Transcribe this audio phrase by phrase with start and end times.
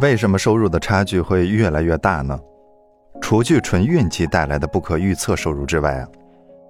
[0.00, 2.38] 为什么收入的差距会越来越大呢？
[3.20, 6.08] 除去纯运气带来的不可预测收入之外啊，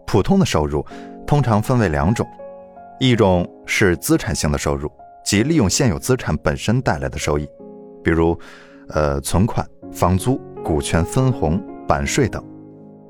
[0.05, 0.85] 普通的收入
[1.27, 2.27] 通常分为两种，
[2.99, 4.91] 一种是资产性的收入，
[5.25, 7.49] 即利用现有资产本身带来的收益，
[8.03, 8.37] 比如，
[8.89, 12.43] 呃，存款、房租、股权分红、版税等；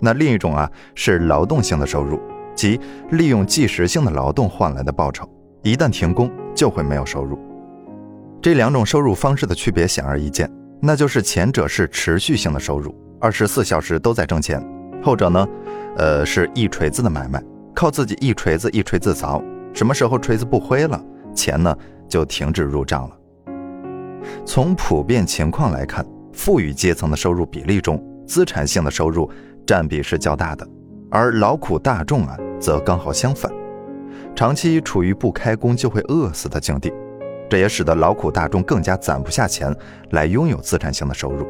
[0.03, 2.21] 那另一种啊是劳动性的收入，
[2.55, 2.79] 即
[3.13, 5.27] 利用即时性的劳动换来的报酬，
[5.63, 7.39] 一旦停工就会没有收入。
[8.43, 10.51] 这两种收入方式的区别显而易见，
[10.81, 14.59] 那就是前者是持续性的收入，二十四小时都在挣钱；
[15.03, 15.47] 后者呢，
[15.99, 17.43] 呃，是一锤子的买卖，
[17.75, 20.99] 靠自己一锤子一锤子凿，什么时候锤子不挥了，
[21.35, 21.77] 钱呢
[22.09, 23.17] 就停止入账了。
[24.47, 29.31] 从普遍情况来看，富裕阶层的收入比例中，资产性的收入
[29.67, 30.67] 占比是较大的，
[31.11, 33.53] 而劳苦大众啊，则刚好相反，
[34.35, 36.91] 长期处于不开工就会饿死的境地。
[37.51, 39.75] 这也使得劳苦大众更加攒不下钱
[40.13, 41.47] 来拥有资产性的收入。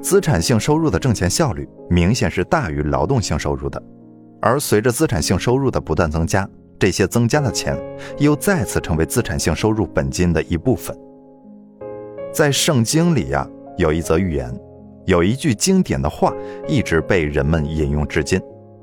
[0.00, 3.80] 资产性收入的挣钱效率明显是大于劳动性收入的，
[4.40, 6.48] 而随着资产性收入的不断增加，
[6.78, 7.76] 这些增加的钱
[8.18, 10.96] 又再次成为资产性收入本金的一部分。
[12.32, 14.50] 在圣经里呀，有一则寓言，
[15.04, 16.32] 有一句经典的话
[16.66, 18.40] 一直被人们引用至今，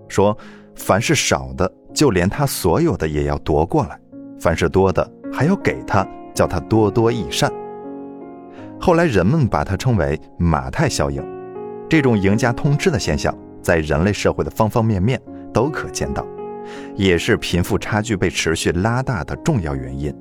[0.07, 0.37] 说
[0.75, 3.95] ：“凡是少的，就连他所有的也要夺过来；
[4.39, 7.51] 凡是多的。”还要给他，叫他多多益善。
[8.79, 11.23] 后来人们把它称为马太效应。
[11.87, 15.21] 这种赢家通吃的现象，在人类社会的方方面面
[15.53, 16.25] 都可见到，
[16.95, 20.13] 也是贫富差距被持续拉大的重要原因。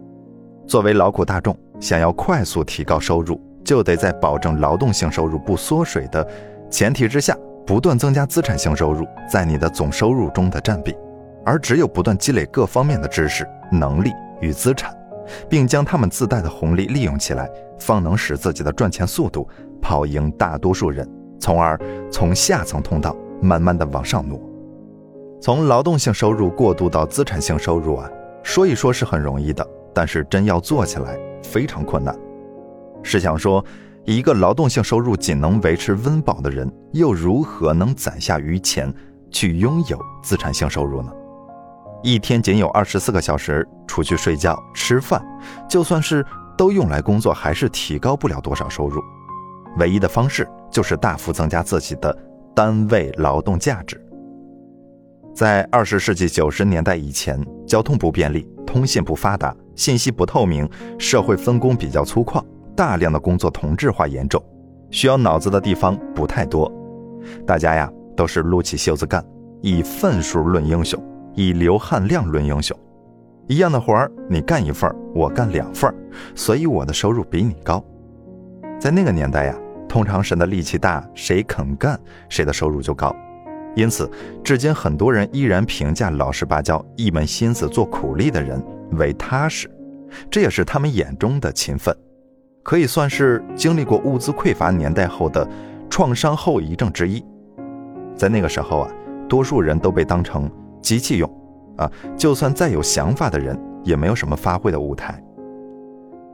[0.66, 6.26] 作为劳苦大众，想要快速提高收入，就得在保证劳动性收入不缩水的
[6.70, 7.36] 前提之下，
[7.66, 10.94] 不断增加资产性收入在你的总收入中的占比。
[11.46, 14.94] 而只有不断积累各方面的知识、能力与资产。
[15.48, 19.48] 并将他们自带的红利利用起来，方能使自己的赚钱速度
[19.80, 21.78] 跑赢大多数人，从而
[22.10, 24.40] 从下层通道慢慢的往上挪。
[25.40, 28.10] 从劳动性收入过渡到资产性收入啊，
[28.42, 32.14] 说一说是很容易的，但是真要做起来非常困难。
[33.02, 33.64] 试想说，
[34.04, 38.92] 一个劳动性收入仅能维持温饱的人，又如何能攒下余钱
[39.30, 41.10] 去拥有资产性收入呢？
[42.02, 45.22] 一天仅有二十四个小时，除去睡觉、吃饭，
[45.68, 46.24] 就算是
[46.56, 49.02] 都用来工作，还是提高不了多少收入。
[49.78, 52.16] 唯一的方式就是大幅增加自己的
[52.54, 54.00] 单位劳动价值。
[55.34, 60.68] 在二十世纪九十年代以前，交通不便利，通信不发达，信息不透明，
[60.98, 62.42] 社会分工比较粗犷，
[62.74, 64.42] 大量的工作同质化严重，
[64.90, 66.70] 需要脑子的地方不太多。
[67.46, 69.24] 大家呀，都是撸起袖子干，
[69.60, 71.00] 以份数论英雄。
[71.34, 72.76] 以流汗量论英雄，
[73.46, 75.94] 一样的活儿，你干一份儿我干两份儿
[76.34, 77.84] 所以我的收入比你高。
[78.78, 79.56] 在那个年代呀，
[79.88, 81.98] 通常谁的力气大，谁肯干，
[82.28, 83.14] 谁的收入就高。
[83.76, 84.10] 因此，
[84.42, 88.60] 至今很多人依然评价老实巴交、一门心思做苦力的人
[88.92, 89.70] 为踏实，
[90.30, 91.96] 这也是他们眼中的勤奋，
[92.64, 95.48] 可以算是经历过物资匮乏年代后的
[95.88, 97.24] 创伤后遗症之一。
[98.16, 98.90] 在那个时候啊，
[99.28, 100.50] 多数人都被当成。
[100.80, 101.30] 机器用，
[101.76, 105.22] 啊，就算再有想法的人，也没有什么发挥的舞台。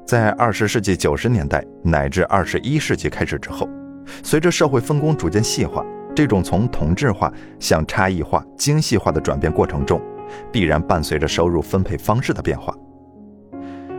[0.07, 3.69] 在二十世纪九十年代乃至二十一世纪开始之后，
[4.23, 10.01] 随着社会分工逐渐细化，这种从同质化向差异化、精细化的转变过程中，
[10.53, 12.73] 必然伴随着收入分配方式的变化。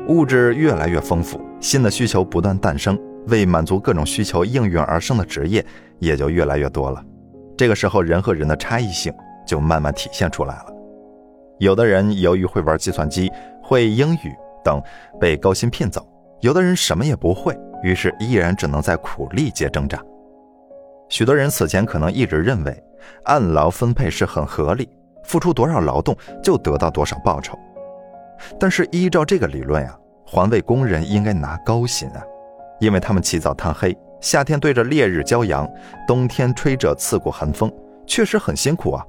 [0.08, 2.98] 物质越来越丰富，新的需求不断诞生，
[3.28, 5.66] 为满足各种需求应运而生的职业
[6.00, 7.04] 也就越来越多了。
[7.58, 9.12] 这个时候，人和人的差异性。
[9.48, 10.74] 就慢慢体现出来了。
[11.58, 13.32] 有的人由于会玩计算机、
[13.64, 14.80] 会英语等，
[15.20, 16.02] 被高薪骗走；
[16.42, 20.00] 有的人什么也不会，于是依然只能在苦力界挣扎。
[21.10, 22.84] 许多人此前可能一直认为，
[23.24, 24.88] 按劳分配是很合理，
[25.24, 27.58] 付出多少劳动就得到多少报酬。
[28.60, 29.98] 但是依照这个理论呀，
[30.28, 32.22] 环卫工人应该拿高薪啊，
[32.80, 35.68] 因为他们起早贪黑，夏天对着烈日骄阳，
[36.06, 37.72] 冬天吹着刺骨寒风，
[38.06, 39.04] 确实很辛苦啊。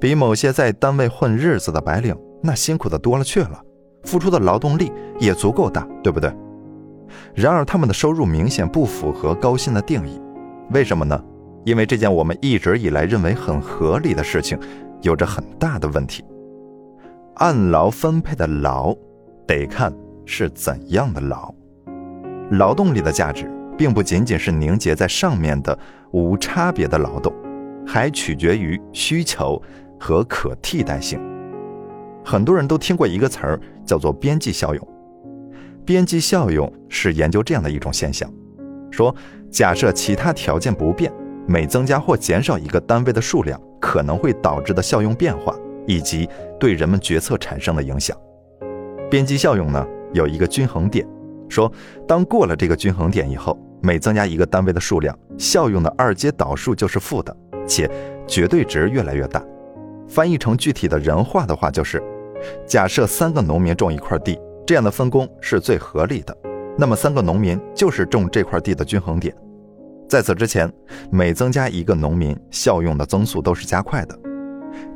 [0.00, 3.62] 比某些在单位混日子的白领那辛苦的多了去了，
[4.04, 6.34] 付出的劳动力也足够大，对不对？
[7.34, 10.18] 然而他们的收入明显不符合高薪的定义，
[10.70, 11.22] 为什么呢？
[11.66, 14.58] 因为这件我们一直以来认为很合理的事情，
[15.02, 16.24] 有着很大的问题。
[17.34, 18.96] 按劳分配的劳，
[19.46, 19.92] 得看
[20.24, 21.54] 是怎样的劳。
[22.52, 25.78] 劳动力的价值，并不仅仅是凝结在上面的
[26.12, 27.30] 无差别的劳动，
[27.86, 29.60] 还取决于需求。
[30.00, 31.20] 和可替代性，
[32.24, 34.88] 很多人都听过一个词儿，叫做边际效用。
[35.84, 38.32] 边际效用是研究这样的一种现象：
[38.90, 39.14] 说，
[39.50, 41.12] 假设其他条件不变，
[41.46, 45.54] 每增加或减少一个单位的数量，可能会导致的效用变化，
[45.86, 48.16] 以及对人们决策产生的影响。
[49.10, 51.06] 边际效用呢，有一个均衡点，
[51.48, 51.70] 说
[52.06, 57.36] 当过了这个均衡点以后，每增加一个单位的数量，效用的二阶导数就是负的，
[57.66, 57.90] 且
[58.26, 59.42] 绝对值越来越大。
[60.10, 62.02] 翻译成具体的人话的话，就是
[62.66, 64.36] 假设三个农民种一块地，
[64.66, 66.36] 这样的分工是最合理的。
[66.76, 69.32] 那么三个农民就是种这块地的均衡点。
[70.08, 70.68] 在此之前，
[71.12, 74.18] 每增加一个农民，效用的增速都是加快的。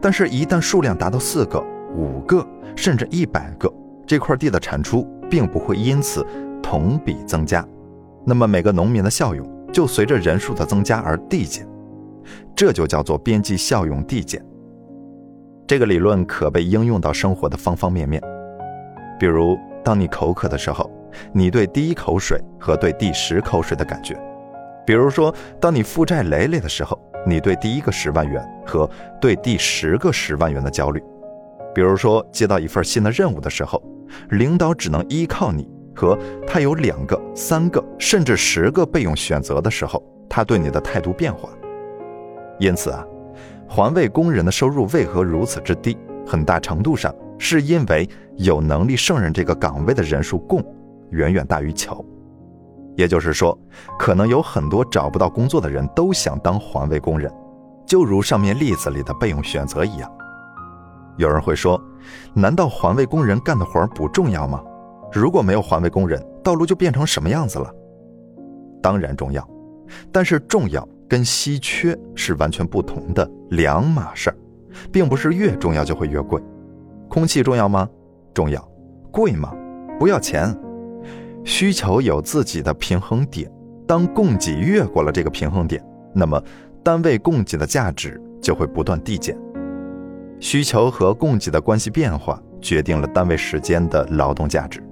[0.02, 1.62] 但是，一旦数量达到四个、
[1.94, 2.44] 五个，
[2.74, 3.72] 甚至一百个，
[4.04, 6.26] 这块地的产出并不会因此
[6.60, 7.64] 同比增加，
[8.26, 11.64] 那么每个农民的效用就随着人数的增加而递减，
[12.56, 14.44] 这就叫做边际效用递减。
[15.66, 18.22] 这个理论可被应用到生活的方方面面，
[19.18, 20.90] 比如当你口渴的时候，
[21.32, 24.14] 你对第一口水和对第十口水的感觉；
[24.86, 28.88] 比如说当你负债累累的时候，你对第一个十万元和
[29.18, 31.00] 对第十个十万元的焦虑；
[31.74, 33.82] 比如说接到一份新的任务的时候，
[34.30, 35.66] 领导只能依靠你
[35.96, 41.48] 和他有两个、三个甚至十个备用选择的时候，他对你的态度变化。
[42.58, 43.02] 因此啊。
[43.68, 45.96] 环卫工人的收入为何如此之低？
[46.26, 50.64] 很大程度上是因为有能力胜任这个岗位的人数供
[51.10, 52.04] 远远大于求。
[52.96, 53.58] 也就是说，
[53.98, 57.30] 可能有很多找不到工作的人都想当环卫工人，
[57.84, 60.10] 就如上面例子里的备用选择一样。
[61.16, 61.80] 有人会说，
[62.32, 64.62] 难道环卫工人干的活不重要吗？
[65.12, 67.70] 如果没有环卫工人，道路就变成什么样子了？
[68.80, 69.46] 当然重要，
[70.12, 70.88] 但是重要。
[71.08, 74.36] 跟稀缺是完全不同的两码事儿，
[74.90, 76.42] 并不是越重要就会越贵。
[77.08, 77.88] 空气重要吗？
[78.32, 78.66] 重要。
[79.10, 79.52] 贵吗？
[79.98, 80.52] 不要钱。
[81.44, 83.50] 需求有自己的平衡点，
[83.86, 85.84] 当供给越过了这个平衡点，
[86.14, 86.42] 那么
[86.82, 89.38] 单位供给的价值就会不断递减。
[90.40, 94.82] 需求和供给的关系变化，决定了单位时间的劳动价值。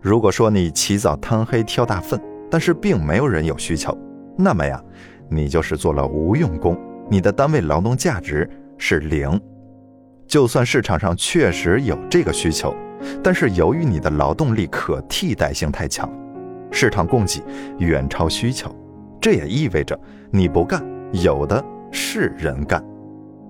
[0.00, 3.96] 如果说你起早贪黑挑大粪，但是并没有人有需求。
[4.40, 4.80] 那么呀，
[5.28, 6.78] 你就是做了无用功，
[7.10, 8.48] 你的单位劳动价值
[8.78, 9.38] 是零。
[10.28, 12.72] 就算市场上确实有这个需求，
[13.20, 16.08] 但是由于你的劳动力可替代性太强，
[16.70, 17.42] 市场供给
[17.78, 18.72] 远超需求，
[19.20, 19.98] 这也意味着
[20.30, 20.80] 你不干，
[21.12, 22.80] 有的是人干，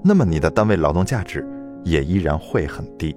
[0.02, 1.46] 那么你的单位劳动价值
[1.84, 3.14] 也依然会很低。